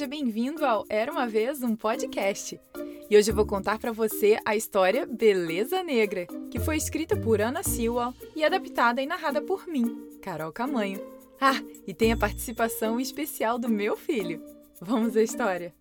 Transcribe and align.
seja 0.00 0.08
bem-vindo 0.08 0.64
ao 0.64 0.86
Era 0.88 1.12
uma 1.12 1.26
vez 1.26 1.62
um 1.62 1.76
podcast. 1.76 2.58
E 3.10 3.14
hoje 3.14 3.30
eu 3.30 3.34
vou 3.34 3.44
contar 3.44 3.78
para 3.78 3.92
você 3.92 4.38
a 4.46 4.56
história 4.56 5.04
Beleza 5.04 5.82
Negra, 5.82 6.26
que 6.50 6.58
foi 6.58 6.78
escrita 6.78 7.18
por 7.18 7.38
Ana 7.38 7.62
Sewell 7.62 8.14
e 8.34 8.42
adaptada 8.42 9.02
e 9.02 9.06
narrada 9.06 9.42
por 9.42 9.66
mim, 9.66 10.08
Carol 10.22 10.52
Camanho. 10.52 11.02
Ah, 11.38 11.60
e 11.86 11.92
tem 11.92 12.12
a 12.12 12.16
participação 12.16 12.98
especial 12.98 13.58
do 13.58 13.68
meu 13.68 13.94
filho. 13.94 14.42
Vamos 14.80 15.14
à 15.18 15.22
história. 15.22 15.74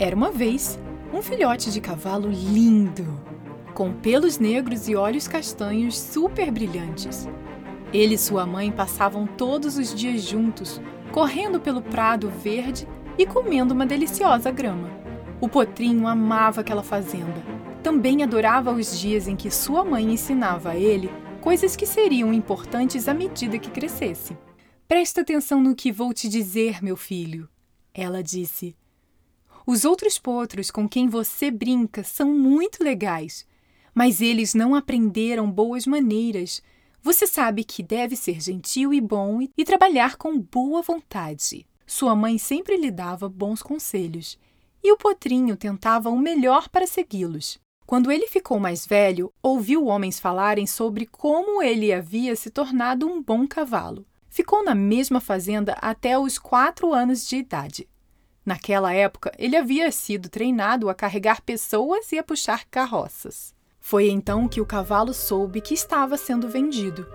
Era 0.00 0.16
uma 0.16 0.32
vez 0.32 0.76
um 1.14 1.22
filhote 1.22 1.70
de 1.70 1.80
cavalo 1.80 2.28
lindo, 2.28 3.06
com 3.80 3.94
pelos 3.94 4.38
negros 4.38 4.90
e 4.90 4.94
olhos 4.94 5.26
castanhos 5.26 5.98
super 5.98 6.50
brilhantes. 6.50 7.26
Ele 7.94 8.16
e 8.16 8.18
sua 8.18 8.44
mãe 8.44 8.70
passavam 8.70 9.26
todos 9.26 9.78
os 9.78 9.94
dias 9.94 10.20
juntos, 10.20 10.78
correndo 11.10 11.58
pelo 11.58 11.80
prado 11.80 12.28
verde 12.28 12.86
e 13.16 13.24
comendo 13.24 13.72
uma 13.72 13.86
deliciosa 13.86 14.50
grama. 14.50 14.90
O 15.40 15.48
potrinho 15.48 16.06
amava 16.06 16.60
aquela 16.60 16.82
fazenda. 16.82 17.42
Também 17.82 18.22
adorava 18.22 18.70
os 18.70 19.00
dias 19.00 19.26
em 19.26 19.34
que 19.34 19.50
sua 19.50 19.82
mãe 19.82 20.12
ensinava 20.12 20.72
a 20.72 20.76
ele 20.76 21.10
coisas 21.40 21.74
que 21.74 21.86
seriam 21.86 22.34
importantes 22.34 23.08
à 23.08 23.14
medida 23.14 23.58
que 23.58 23.70
crescesse. 23.70 24.36
Presta 24.86 25.22
atenção 25.22 25.58
no 25.58 25.74
que 25.74 25.90
vou 25.90 26.12
te 26.12 26.28
dizer, 26.28 26.84
meu 26.84 26.98
filho, 26.98 27.48
ela 27.94 28.22
disse. 28.22 28.76
Os 29.66 29.86
outros 29.86 30.18
potros 30.18 30.70
com 30.70 30.86
quem 30.86 31.08
você 31.08 31.50
brinca 31.50 32.04
são 32.04 32.30
muito 32.30 32.84
legais, 32.84 33.48
mas 33.94 34.20
eles 34.20 34.54
não 34.54 34.74
aprenderam 34.74 35.50
boas 35.50 35.86
maneiras. 35.86 36.62
Você 37.02 37.26
sabe 37.26 37.64
que 37.64 37.82
deve 37.82 38.16
ser 38.16 38.40
gentil 38.40 38.92
e 38.92 39.00
bom 39.00 39.40
e 39.56 39.64
trabalhar 39.64 40.16
com 40.16 40.38
boa 40.38 40.82
vontade. 40.82 41.66
Sua 41.86 42.14
mãe 42.14 42.38
sempre 42.38 42.76
lhe 42.76 42.90
dava 42.90 43.28
bons 43.28 43.62
conselhos, 43.62 44.38
e 44.82 44.92
o 44.92 44.96
potrinho 44.96 45.56
tentava 45.56 46.08
o 46.08 46.18
melhor 46.18 46.68
para 46.68 46.86
segui-los. 46.86 47.58
Quando 47.86 48.12
ele 48.12 48.28
ficou 48.28 48.60
mais 48.60 48.86
velho, 48.86 49.32
ouviu 49.42 49.86
homens 49.86 50.20
falarem 50.20 50.66
sobre 50.66 51.06
como 51.06 51.60
ele 51.60 51.92
havia 51.92 52.36
se 52.36 52.48
tornado 52.48 53.06
um 53.06 53.20
bom 53.20 53.46
cavalo. 53.48 54.06
Ficou 54.28 54.64
na 54.64 54.76
mesma 54.76 55.20
fazenda 55.20 55.72
até 55.80 56.16
os 56.16 56.38
quatro 56.38 56.94
anos 56.94 57.26
de 57.26 57.36
idade. 57.36 57.88
Naquela 58.46 58.92
época, 58.92 59.32
ele 59.36 59.56
havia 59.56 59.90
sido 59.90 60.28
treinado 60.28 60.88
a 60.88 60.94
carregar 60.94 61.42
pessoas 61.42 62.12
e 62.12 62.18
a 62.18 62.22
puxar 62.22 62.64
carroças. 62.66 63.52
Foi 63.80 64.08
então 64.08 64.46
que 64.46 64.60
o 64.60 64.66
cavalo 64.66 65.12
soube 65.12 65.60
que 65.60 65.74
estava 65.74 66.16
sendo 66.16 66.48
vendido. 66.48 67.06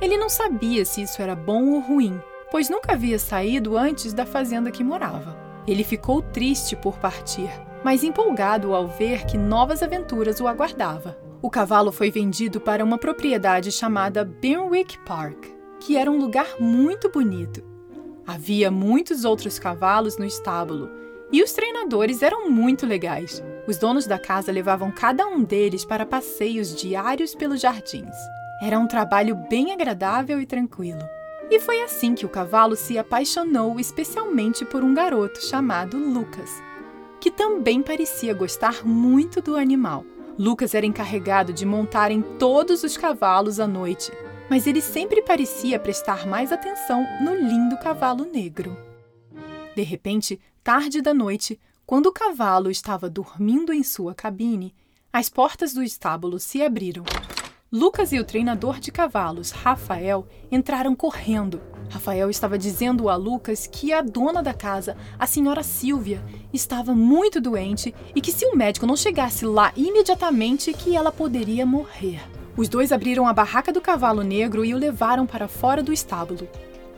Ele 0.00 0.16
não 0.16 0.28
sabia 0.28 0.84
se 0.84 1.02
isso 1.02 1.20
era 1.20 1.34
bom 1.34 1.72
ou 1.72 1.80
ruim, 1.80 2.18
pois 2.50 2.70
nunca 2.70 2.92
havia 2.92 3.18
saído 3.18 3.76
antes 3.76 4.12
da 4.12 4.24
fazenda 4.24 4.70
que 4.70 4.84
morava. 4.84 5.36
Ele 5.66 5.84
ficou 5.84 6.22
triste 6.22 6.74
por 6.76 6.98
partir, 6.98 7.50
mas 7.84 8.02
empolgado 8.02 8.74
ao 8.74 8.86
ver 8.86 9.26
que 9.26 9.36
novas 9.36 9.82
aventuras 9.82 10.40
o 10.40 10.46
aguardava. 10.46 11.18
O 11.42 11.50
cavalo 11.50 11.92
foi 11.92 12.10
vendido 12.10 12.60
para 12.60 12.82
uma 12.84 12.96
propriedade 12.96 13.70
chamada 13.70 14.24
Benwick 14.24 14.98
Park, 15.00 15.46
que 15.78 15.96
era 15.96 16.10
um 16.10 16.18
lugar 16.18 16.56
muito 16.58 17.10
bonito. 17.10 17.62
Havia 18.26 18.70
muitos 18.70 19.24
outros 19.24 19.58
cavalos 19.58 20.16
no 20.16 20.24
estábulo 20.24 20.90
e 21.30 21.42
os 21.42 21.52
treinadores 21.52 22.22
eram 22.22 22.50
muito 22.50 22.86
legais. 22.86 23.42
Os 23.68 23.76
donos 23.76 24.06
da 24.06 24.18
casa 24.18 24.50
levavam 24.50 24.90
cada 24.90 25.26
um 25.26 25.44
deles 25.44 25.84
para 25.84 26.06
passeios 26.06 26.74
diários 26.74 27.34
pelos 27.34 27.60
jardins. 27.60 28.16
Era 28.62 28.78
um 28.78 28.88
trabalho 28.88 29.36
bem 29.48 29.70
agradável 29.72 30.40
e 30.40 30.46
tranquilo. 30.46 31.06
E 31.50 31.60
foi 31.60 31.82
assim 31.82 32.14
que 32.14 32.26
o 32.26 32.28
cavalo 32.28 32.74
se 32.74 32.98
apaixonou 32.98 33.78
especialmente 33.78 34.64
por 34.64 34.82
um 34.82 34.94
garoto 34.94 35.40
chamado 35.44 35.98
Lucas, 35.98 36.50
que 37.20 37.30
também 37.30 37.82
parecia 37.82 38.34
gostar 38.34 38.84
muito 38.84 39.40
do 39.40 39.54
animal. 39.54 40.04
Lucas 40.38 40.74
era 40.74 40.86
encarregado 40.86 41.52
de 41.52 41.64
montar 41.64 42.10
em 42.10 42.22
todos 42.22 42.82
os 42.82 42.96
cavalos 42.96 43.60
à 43.60 43.66
noite 43.66 44.10
mas 44.48 44.66
ele 44.66 44.80
sempre 44.80 45.22
parecia 45.22 45.78
prestar 45.78 46.26
mais 46.26 46.52
atenção 46.52 47.06
no 47.20 47.34
lindo 47.34 47.76
cavalo 47.78 48.24
negro. 48.24 48.76
De 49.74 49.82
repente, 49.82 50.40
tarde 50.64 51.00
da 51.00 51.12
noite, 51.12 51.60
quando 51.88 52.04
o 52.04 52.12
cavalo 52.12 52.70
estava 52.70 53.08
dormindo 53.08 53.72
em 53.72 53.82
sua 53.82 54.14
cabine, 54.14 54.74
as 55.10 55.30
portas 55.30 55.72
do 55.72 55.82
estábulo 55.82 56.38
se 56.38 56.62
abriram. 56.62 57.02
Lucas 57.72 58.12
e 58.12 58.20
o 58.20 58.24
treinador 58.26 58.78
de 58.78 58.92
cavalos, 58.92 59.52
Rafael, 59.52 60.28
entraram 60.52 60.94
correndo. 60.94 61.62
Rafael 61.88 62.28
estava 62.28 62.58
dizendo 62.58 63.08
a 63.08 63.16
Lucas 63.16 63.66
que 63.66 63.90
a 63.90 64.02
dona 64.02 64.42
da 64.42 64.52
casa, 64.52 64.98
a 65.18 65.26
senhora 65.26 65.62
Silvia, 65.62 66.22
estava 66.52 66.94
muito 66.94 67.40
doente 67.40 67.94
e 68.14 68.20
que 68.20 68.32
se 68.32 68.44
o 68.44 68.54
médico 68.54 68.84
não 68.84 68.94
chegasse 68.94 69.46
lá 69.46 69.72
imediatamente 69.74 70.74
que 70.74 70.94
ela 70.94 71.10
poderia 71.10 71.64
morrer. 71.64 72.20
Os 72.54 72.68
dois 72.68 72.92
abriram 72.92 73.26
a 73.26 73.32
barraca 73.32 73.72
do 73.72 73.80
cavalo 73.80 74.22
negro 74.22 74.62
e 74.62 74.74
o 74.74 74.78
levaram 74.78 75.24
para 75.24 75.48
fora 75.48 75.82
do 75.82 75.90
estábulo. 75.90 76.46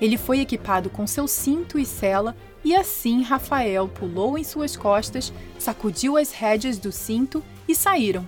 Ele 0.01 0.17
foi 0.17 0.41
equipado 0.41 0.91
com 0.91 1.07
seu 1.07 1.29
cinto 1.29 1.79
e 1.79 1.87
sela, 1.87 2.35
e 2.65 2.75
assim 2.75 3.23
Rafael 3.23 3.89
pulou 3.89 4.37
em 4.37 4.45
suas 4.45 4.77
costas, 4.77 5.33
sacudiu 5.59 6.17
as 6.17 6.33
rédeas 6.33 6.79
do 6.79 6.93
cinto 6.93 7.43
e 7.67 7.75
saíram. 7.75 8.27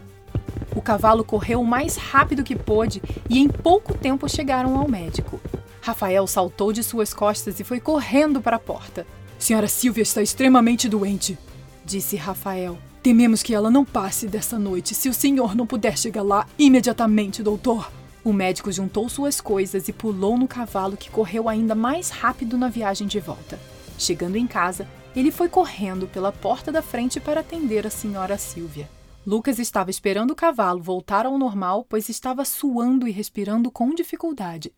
O 0.75 0.81
cavalo 0.81 1.22
correu 1.22 1.60
o 1.60 1.66
mais 1.66 1.97
rápido 1.97 2.43
que 2.43 2.56
pôde 2.56 3.03
e 3.28 3.38
em 3.38 3.48
pouco 3.48 3.94
tempo 3.94 4.28
chegaram 4.28 4.78
ao 4.78 4.88
médico. 4.88 5.41
Rafael 5.82 6.26
saltou 6.26 6.72
de 6.72 6.82
suas 6.82 7.12
costas 7.12 7.60
e 7.60 7.65
foi 7.65 7.81
correndo 7.81 8.41
para 8.41 8.56
a 8.56 8.60
porta. 8.60 9.06
Senhora 9.38 9.69
Silvia 9.69 10.03
está 10.03 10.22
extremamente 10.22 10.88
doente, 10.88 11.37
disse 11.84 12.16
Rafael. 12.16 12.78
Tememos 13.03 13.43
que 13.43 13.53
ela 13.53 13.69
não 13.69 13.84
passe 13.84 14.28
dessa 14.28 14.59
noite 14.59 14.94
se 14.94 15.09
o 15.09 15.14
senhor 15.14 15.56
não 15.56 15.66
puder 15.66 15.99
chegar 15.99 16.22
lá 16.22 16.47
imediatamente, 16.56 17.43
doutor. 17.43 17.91
O 18.25 18.32
médico 18.32 18.70
juntou 18.70 19.09
suas 19.09 19.41
coisas 19.41 19.88
e 19.88 19.93
pulou 19.93 20.38
no 20.38 20.47
cavalo 20.47 20.97
que 20.97 21.10
correu 21.10 21.49
ainda 21.49 21.75
mais 21.75 22.10
rápido 22.10 22.56
na 22.56 22.69
viagem 22.69 23.09
de 23.09 23.19
volta. 23.19 23.59
Chegando 23.98 24.36
em 24.36 24.47
casa, 24.47 24.88
ele 25.14 25.30
foi 25.30 25.48
correndo 25.48 26.08
pela 26.08 26.32
porta 26.32 26.72
da 26.72 26.82
frente 26.82 27.20
para 27.20 27.41
atender 27.41 27.86
a 27.86 27.91
senhora 27.91 28.38
Silvia. 28.38 28.88
Lucas 29.26 29.58
estava 29.58 29.91
esperando 29.91 30.32
o 30.32 30.36
cavalo 30.36 30.82
voltar 30.82 31.26
ao 31.26 31.38
normal, 31.38 31.86
pois 31.88 32.08
estava 32.08 32.44
suando 32.44 33.06
e 33.06 33.12
respirando 33.12 33.70
com 33.70 33.94
dificuldade. 33.94 34.72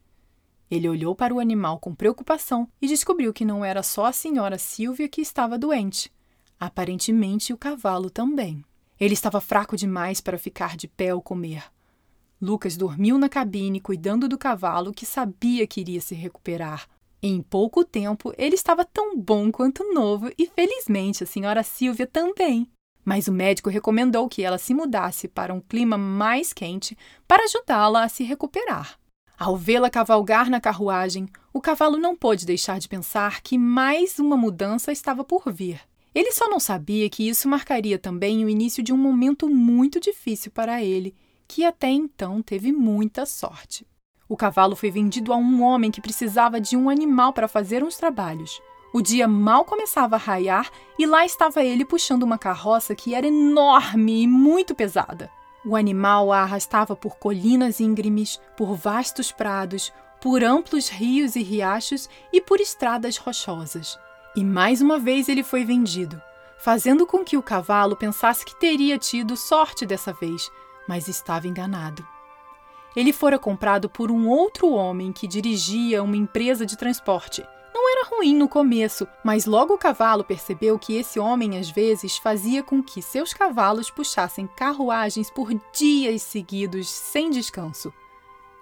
Ele 0.71 0.89
olhou 0.89 1.15
para 1.15 1.33
o 1.33 1.41
animal 1.41 1.79
com 1.79 1.95
preocupação 1.95 2.69
e 2.81 2.87
descobriu 2.87 3.33
que 3.33 3.45
não 3.45 3.65
era 3.65 3.83
só 3.83 4.07
a 4.07 4.13
senhora 4.13 4.59
Silvia 4.59 5.09
que 5.09 5.21
estava 5.21 5.59
doente. 5.59 6.13
Aparentemente, 6.59 7.53
o 7.53 7.59
cavalo 7.59 8.11
também. 8.11 8.65
Ele 8.99 9.15
estava 9.15 9.41
fraco 9.41 9.77
demais 9.77 10.21
para 10.21 10.39
ficar 10.39 10.77
de 10.77 10.89
pé 10.89 11.15
ou 11.15 11.23
comer. 11.23 11.65
Lucas 12.41 12.77
dormiu 12.77 13.17
na 13.17 13.29
cabine 13.29 13.81
cuidando 13.81 14.29
do 14.29 14.37
cavalo 14.37 14.93
que 14.93 15.07
sabia 15.07 15.67
que 15.67 15.81
iria 15.81 16.01
se 16.01 16.15
recuperar. 16.15 16.89
Em 17.27 17.41
pouco 17.41 17.87
tempo, 17.87 18.35
ele 18.37 18.55
estava 18.55 18.85
tão 18.85 19.17
bom 19.17 19.51
quanto 19.51 19.95
novo 19.95 20.31
e, 20.37 20.47
felizmente, 20.47 21.25
a 21.25 21.27
senhora 21.27 21.63
Silvia 21.63 22.07
também. 22.07 22.71
Mas 23.03 23.29
o 23.29 23.33
médico 23.33 23.71
recomendou 23.71 24.29
que 24.29 24.43
ela 24.43 24.59
se 24.59 24.75
mudasse 24.75 25.27
para 25.27 25.55
um 25.55 25.59
clima 25.59 25.97
mais 25.97 26.53
quente 26.53 26.95
para 27.27 27.45
ajudá-la 27.45 28.05
a 28.05 28.11
se 28.11 28.25
recuperar. 28.25 28.99
Ao 29.39 29.57
vê-la 29.57 29.89
cavalgar 29.89 30.51
na 30.51 30.61
carruagem, 30.61 31.27
o 31.51 31.63
cavalo 31.63 31.97
não 31.97 32.15
pôde 32.15 32.45
deixar 32.45 32.79
de 32.79 32.91
pensar 32.91 33.41
que 33.41 33.57
mais 33.57 34.19
uma 34.19 34.37
mudança 34.37 34.93
estava 34.93 35.25
por 35.25 35.51
vir. 35.51 35.81
Ele 36.15 36.31
só 36.31 36.47
não 36.51 36.61
sabia 36.61 37.09
que 37.09 37.27
isso 37.27 37.49
marcaria 37.49 37.99
também 37.99 38.45
o 38.45 38.51
início 38.51 38.83
de 38.83 38.93
um 38.93 38.99
momento 38.99 39.49
muito 39.49 39.99
difícil 39.99 40.51
para 40.51 40.83
ele, 40.83 41.15
que 41.49 41.65
até 41.65 41.89
então 41.89 42.43
teve 42.43 42.71
muita 42.71 43.25
sorte. 43.25 43.87
O 44.29 44.37
cavalo 44.37 44.75
foi 44.75 44.91
vendido 44.91 45.33
a 45.33 45.37
um 45.37 45.63
homem 45.63 45.91
que 45.91 46.01
precisava 46.01 46.61
de 46.61 46.77
um 46.77 46.89
animal 46.89 47.33
para 47.33 47.49
fazer 47.49 47.85
uns 47.85 47.97
trabalhos. 47.97 48.63
O 48.93 49.03
dia 49.03 49.27
mal 49.29 49.65
começava 49.65 50.17
a 50.17 50.19
raiar 50.19 50.71
e 50.99 51.05
lá 51.05 51.27
estava 51.27 51.63
ele 51.65 51.85
puxando 51.85 52.23
uma 52.23 52.39
carroça 52.39 52.95
que 52.95 53.15
era 53.15 53.27
enorme 53.27 54.23
e 54.23 54.27
muito 54.27 54.75
pesada. 54.75 55.31
O 55.67 55.75
animal 55.77 56.33
a 56.33 56.43
arrastava 56.43 56.95
por 56.95 57.17
colinas 57.17 57.81
íngremes, 57.81 58.41
por 58.57 58.77
vastos 58.77 59.33
prados, 59.33 59.93
por 60.21 60.45
amplos 60.45 60.89
rios 60.89 61.37
e 61.37 61.43
riachos 61.43 62.09
e 62.33 62.41
por 62.41 62.61
estradas 62.61 63.17
rochosas. 63.17 63.99
E 64.37 64.45
mais 64.45 64.81
uma 64.81 64.99
vez 64.99 65.29
ele 65.29 65.43
foi 65.43 65.65
vendido, 65.65 66.21
fazendo 66.59 67.07
com 67.07 67.25
que 67.25 67.37
o 67.37 67.43
cavalo 67.43 67.97
pensasse 67.97 68.45
que 68.45 68.59
teria 68.59 68.97
tido 68.99 69.37
sorte 69.37 69.85
dessa 69.85 70.13
vez, 70.13 70.51
mas 70.89 71.09
estava 71.09 71.47
enganado. 71.47 72.14
Ele 72.97 73.13
fora 73.13 73.39
comprado 73.39 73.89
por 73.89 74.11
um 74.11 74.29
outro 74.29 74.71
homem 74.71 75.13
que 75.13 75.27
dirigia 75.27 76.03
uma 76.03 76.17
empresa 76.17 76.65
de 76.65 76.77
transporte. 76.77 77.45
Não 77.75 77.91
era 77.91 78.09
ruim 78.09 78.37
no 78.37 78.49
começo, 78.49 79.07
mas 79.25 79.47
logo 79.47 79.75
o 79.75 79.79
cavalo 79.79 80.23
percebeu 80.23 80.79
que 80.79 80.95
esse 80.95 81.19
homem 81.19 81.59
às 81.59 81.69
vezes 81.69 82.17
fazia 82.17 82.63
com 82.63 82.81
que 82.81 83.03
seus 83.03 83.35
cavalos 83.35 83.91
puxassem 83.91 84.47
carruagens 84.47 85.29
por 85.29 85.53
dias 85.73 86.23
seguidos 86.23 86.89
sem 86.89 87.31
descanso. 87.31 87.93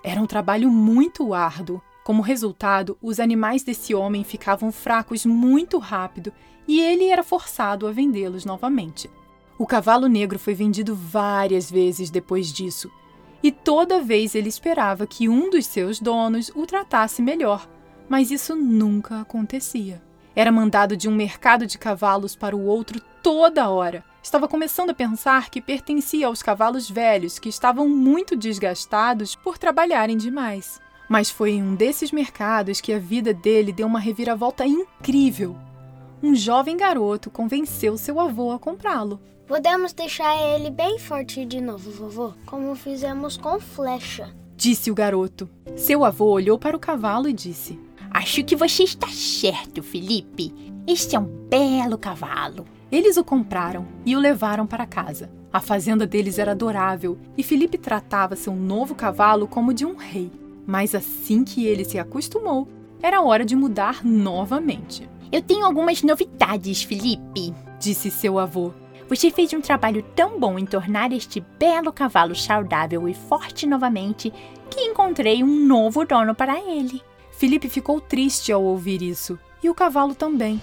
Era 0.02 0.20
um 0.20 0.26
trabalho 0.26 0.70
muito 0.70 1.34
árduo. 1.34 1.80
Como 2.02 2.22
resultado, 2.22 2.96
os 3.02 3.20
animais 3.20 3.62
desse 3.62 3.94
homem 3.94 4.24
ficavam 4.24 4.72
fracos 4.72 5.26
muito 5.26 5.78
rápido 5.78 6.32
e 6.66 6.80
ele 6.80 7.08
era 7.08 7.22
forçado 7.22 7.86
a 7.86 7.92
vendê-los 7.92 8.44
novamente. 8.44 9.10
O 9.58 9.66
cavalo 9.66 10.08
negro 10.08 10.38
foi 10.38 10.54
vendido 10.54 10.96
várias 10.96 11.70
vezes 11.70 12.10
depois 12.10 12.52
disso, 12.52 12.90
e 13.42 13.50
toda 13.50 14.00
vez 14.00 14.34
ele 14.34 14.48
esperava 14.48 15.06
que 15.06 15.28
um 15.28 15.50
dos 15.50 15.66
seus 15.66 15.98
donos 15.98 16.50
o 16.54 16.66
tratasse 16.66 17.20
melhor, 17.20 17.68
mas 18.08 18.30
isso 18.30 18.54
nunca 18.54 19.20
acontecia. 19.20 20.00
Era 20.34 20.52
mandado 20.52 20.96
de 20.96 21.08
um 21.08 21.14
mercado 21.14 21.66
de 21.66 21.76
cavalos 21.76 22.34
para 22.34 22.56
o 22.56 22.64
outro 22.64 23.00
toda 23.22 23.68
hora. 23.68 24.04
Estava 24.22 24.48
começando 24.48 24.90
a 24.90 24.94
pensar 24.94 25.50
que 25.50 25.60
pertencia 25.60 26.26
aos 26.26 26.42
cavalos 26.42 26.88
velhos 26.88 27.38
que 27.38 27.48
estavam 27.48 27.88
muito 27.88 28.36
desgastados 28.36 29.34
por 29.34 29.58
trabalharem 29.58 30.16
demais. 30.16 30.80
Mas 31.08 31.30
foi 31.30 31.52
em 31.52 31.62
um 31.62 31.74
desses 31.74 32.12
mercados 32.12 32.80
que 32.80 32.92
a 32.92 32.98
vida 32.98 33.34
dele 33.34 33.72
deu 33.72 33.86
uma 33.86 33.98
reviravolta 33.98 34.64
incrível. 34.64 35.56
Um 36.22 36.36
jovem 36.36 36.76
garoto 36.76 37.28
convenceu 37.28 37.98
seu 37.98 38.20
avô 38.20 38.52
a 38.52 38.58
comprá-lo. 38.58 39.20
Podemos 39.44 39.92
deixar 39.92 40.36
ele 40.36 40.70
bem 40.70 40.96
forte 40.96 41.44
de 41.44 41.60
novo, 41.60 41.90
vovô, 41.90 42.32
como 42.46 42.76
fizemos 42.76 43.36
com 43.36 43.58
Flecha. 43.58 44.32
Disse 44.56 44.88
o 44.88 44.94
garoto. 44.94 45.50
Seu 45.74 46.04
avô 46.04 46.26
olhou 46.26 46.56
para 46.56 46.76
o 46.76 46.80
cavalo 46.80 47.28
e 47.28 47.32
disse: 47.32 47.76
Acho 48.08 48.44
que 48.44 48.54
você 48.54 48.84
está 48.84 49.08
certo, 49.08 49.82
Felipe. 49.82 50.54
Este 50.86 51.16
é 51.16 51.18
um 51.18 51.24
belo 51.24 51.98
cavalo. 51.98 52.66
Eles 52.90 53.16
o 53.16 53.24
compraram 53.24 53.88
e 54.06 54.14
o 54.14 54.20
levaram 54.20 54.64
para 54.64 54.86
casa. 54.86 55.28
A 55.52 55.60
fazenda 55.60 56.06
deles 56.06 56.38
era 56.38 56.52
adorável 56.52 57.18
e 57.36 57.42
Felipe 57.42 57.76
tratava 57.76 58.36
seu 58.36 58.54
novo 58.54 58.94
cavalo 58.94 59.48
como 59.48 59.74
de 59.74 59.84
um 59.84 59.96
rei. 59.96 60.30
Mas 60.64 60.94
assim 60.94 61.42
que 61.42 61.66
ele 61.66 61.84
se 61.84 61.98
acostumou, 61.98 62.68
era 63.02 63.20
hora 63.20 63.44
de 63.44 63.56
mudar 63.56 64.04
novamente. 64.04 65.10
Eu 65.32 65.40
tenho 65.40 65.64
algumas 65.64 66.02
novidades, 66.02 66.82
Felipe, 66.82 67.54
disse 67.80 68.10
seu 68.10 68.38
avô. 68.38 68.70
Você 69.08 69.30
fez 69.30 69.50
um 69.54 69.62
trabalho 69.62 70.04
tão 70.14 70.38
bom 70.38 70.58
em 70.58 70.66
tornar 70.66 71.10
este 71.10 71.40
belo 71.58 71.90
cavalo 71.90 72.36
saudável 72.36 73.08
e 73.08 73.14
forte 73.14 73.66
novamente 73.66 74.30
que 74.68 74.82
encontrei 74.82 75.42
um 75.42 75.66
novo 75.66 76.04
dono 76.04 76.34
para 76.34 76.60
ele. 76.60 77.00
Felipe 77.30 77.70
ficou 77.70 77.98
triste 77.98 78.52
ao 78.52 78.62
ouvir 78.62 79.00
isso, 79.00 79.38
e 79.62 79.70
o 79.70 79.74
cavalo 79.74 80.14
também. 80.14 80.60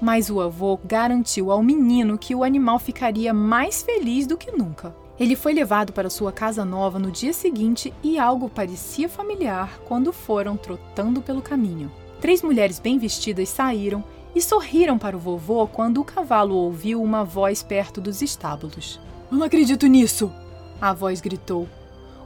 Mas 0.00 0.30
o 0.30 0.40
avô 0.40 0.80
garantiu 0.82 1.52
ao 1.52 1.62
menino 1.62 2.16
que 2.16 2.34
o 2.34 2.42
animal 2.42 2.78
ficaria 2.78 3.34
mais 3.34 3.82
feliz 3.82 4.26
do 4.26 4.38
que 4.38 4.50
nunca. 4.50 4.96
Ele 5.20 5.36
foi 5.36 5.52
levado 5.52 5.92
para 5.92 6.08
sua 6.08 6.32
casa 6.32 6.64
nova 6.64 6.98
no 6.98 7.10
dia 7.10 7.34
seguinte 7.34 7.92
e 8.02 8.18
algo 8.18 8.48
parecia 8.48 9.06
familiar 9.06 9.78
quando 9.84 10.14
foram 10.14 10.56
trotando 10.56 11.20
pelo 11.20 11.42
caminho. 11.42 11.92
Três 12.20 12.42
mulheres 12.42 12.78
bem 12.78 12.98
vestidas 12.98 13.48
saíram 13.48 14.02
e 14.34 14.42
sorriram 14.42 14.98
para 14.98 15.16
o 15.16 15.20
vovô 15.20 15.66
quando 15.66 16.00
o 16.00 16.04
cavalo 16.04 16.54
ouviu 16.54 17.02
uma 17.02 17.24
voz 17.24 17.62
perto 17.62 18.00
dos 18.00 18.22
estábulos. 18.22 19.00
Não 19.30 19.42
acredito 19.42 19.86
nisso! 19.86 20.32
A 20.80 20.92
voz 20.92 21.20
gritou. 21.20 21.68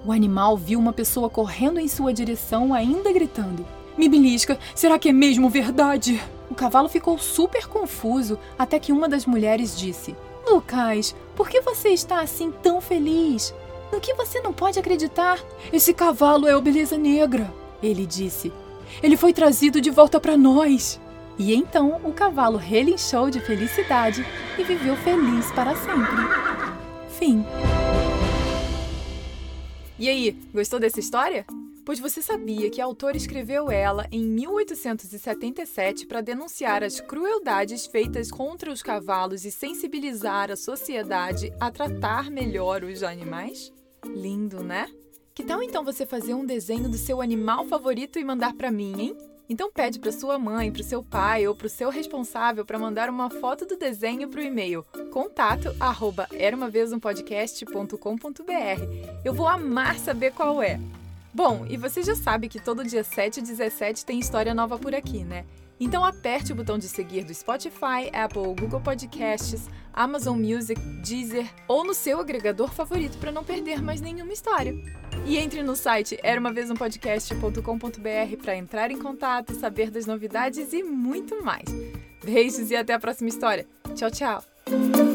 O 0.05 0.13
animal 0.13 0.57
viu 0.57 0.79
uma 0.79 0.93
pessoa 0.93 1.31
correndo 1.31 1.79
em 1.79 1.89
sua 1.89 2.13
direção, 2.13 2.75
ainda 2.75 3.13
gritando. 3.13 3.65
Mibilisca, 3.97 4.59
será 4.75 4.99
que 4.99 5.09
é 5.09 5.13
mesmo 5.13 5.49
verdade? 5.49 6.21
O 6.51 6.55
cavalo 6.55 6.89
ficou 6.89 7.19
super 7.19 7.67
confuso 7.67 8.39
até 8.59 8.79
que 8.79 8.93
uma 8.93 9.09
das 9.09 9.27
mulheres 9.27 9.79
disse: 9.79 10.17
Lucas, 10.51 11.15
por 11.37 11.49
que 11.49 11.61
você 11.61 11.91
está 11.91 12.21
assim 12.21 12.53
tão 12.63 12.81
feliz? 12.81 13.55
No 13.93 14.01
que 14.01 14.15
você 14.15 14.41
não 14.41 14.53
pode 14.53 14.79
acreditar? 14.79 15.39
Esse 15.73 15.93
cavalo 15.93 16.49
é 16.49 16.57
o 16.57 16.63
Beleza 16.63 16.97
Negra, 16.97 17.53
ele 17.83 18.07
disse. 18.07 18.53
Ele 19.03 19.17
foi 19.17 19.33
trazido 19.33 19.81
de 19.81 19.91
volta 19.91 20.19
para 20.19 20.37
nós. 20.37 21.01
E 21.39 21.55
então 21.55 22.01
o 22.05 22.13
cavalo 22.13 22.59
relinchou 22.59 23.31
de 23.31 23.41
felicidade 23.41 24.25
e 24.59 24.65
viveu 24.65 24.97
feliz 24.97 25.51
para 25.53 25.75
sempre. 25.77 26.23
Fim. 27.09 27.45
E 29.99 30.09
aí, 30.09 30.33
gostou 30.53 30.81
dessa 30.81 30.99
história? 30.99 31.47
Pois 31.85 31.99
você 31.99 32.23
sabia 32.23 32.71
que 32.71 32.81
a 32.81 32.85
autora 32.85 33.17
escreveu 33.17 33.71
ela 33.71 34.07
em 34.13 34.25
1877 34.25 36.07
para 36.07 36.21
denunciar 36.21 36.85
as 36.85 37.01
crueldades 37.01 37.87
feitas 37.87 38.31
contra 38.31 38.71
os 38.71 38.83
cavalos 38.83 39.45
e 39.45 39.51
sensibilizar 39.51 40.51
a 40.51 40.57
sociedade 40.57 41.53
a 41.61 41.71
tratar 41.73 42.31
melhor 42.31 42.85
os 42.85 43.03
animais? 43.03 43.73
Lindo, 44.05 44.63
né? 44.63 44.89
Que 45.35 45.43
tal 45.43 45.63
então 45.63 45.83
você 45.83 46.05
fazer 46.05 46.35
um 46.35 46.45
desenho 46.45 46.91
do 46.91 46.99
seu 46.99 47.23
animal 47.23 47.65
favorito 47.65 48.19
e 48.19 48.25
mandar 48.25 48.53
para 48.53 48.71
mim, 48.71 49.01
hein? 49.01 49.17
Então 49.49 49.73
pede 49.73 49.99
para 49.99 50.13
sua 50.13 50.39
mãe, 50.39 50.71
para 50.71 50.83
seu 50.83 51.03
pai 51.03 51.47
ou 51.49 51.55
para 51.55 51.67
o 51.67 51.71
seu 51.71 51.89
responsável 51.89 52.67
para 52.67 52.79
mandar 52.79 53.09
uma 53.09 53.31
foto 53.31 53.65
do 53.65 53.77
desenho 53.77 54.29
para 54.29 54.41
o 54.41 54.45
e-mail 54.45 54.85
contato 55.11 55.75
Eu 59.25 59.33
vou 59.33 59.49
amar 59.49 59.99
saber 59.99 60.33
qual 60.33 60.63
é. 60.63 60.79
Bom, 61.33 61.65
e 61.67 61.79
você 61.79 62.03
já 62.03 62.15
sabe 62.15 62.47
que 62.47 62.61
todo 62.61 62.85
dia 62.85 63.03
7 63.03 63.39
e 63.39 63.43
17 63.43 64.05
tem 64.05 64.19
história 64.19 64.53
nova 64.53 64.79
por 64.79 64.95
aqui, 64.95 65.25
né? 65.25 65.47
Então 65.81 66.05
aperte 66.05 66.53
o 66.53 66.55
botão 66.55 66.77
de 66.79 66.89
seguir 66.89 67.25
do 67.25 67.35
Spotify, 67.35 68.11
Apple, 68.13 68.55
Google 68.61 68.81
Podcasts, 68.81 69.69
Amazon 69.93 70.39
Music, 70.39 70.81
Deezer 70.81 71.47
ou 71.69 71.85
no 71.85 71.95
seu 71.95 72.21
agregador 72.21 72.73
favorito 72.73 73.19
para 73.19 73.33
não 73.33 73.45
perder 73.45 73.83
mais 73.83 74.01
nenhuma 74.01 74.33
história. 74.33 74.75
E 75.27 75.37
entre 75.37 75.63
no 75.63 75.77
site 75.77 76.19
era 76.23 76.41
uma 76.41 76.53
vez 76.53 76.71
um 76.71 76.75
podcast.com.br 76.75 78.37
para 78.43 78.57
entrar 78.57 78.91
em 78.91 78.99
contato, 78.99 79.55
saber 79.55 79.91
das 79.91 80.07
novidades 80.07 80.73
e 80.73 80.83
muito 80.83 81.43
mais. 81.45 81.67
Beijos 82.25 82.71
e 82.71 82.77
até 82.77 82.95
a 82.95 82.99
próxima 82.99 83.29
história. 83.29 83.67
Tchau, 83.95 84.11
tchau. 84.11 85.12